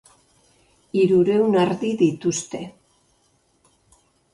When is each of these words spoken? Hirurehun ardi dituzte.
Hirurehun 1.01 1.59
ardi 1.65 1.93
dituzte. 2.03 2.67